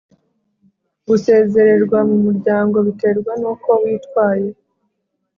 [1.07, 4.49] gusezererwa mu muryango biterwa nuko witwaye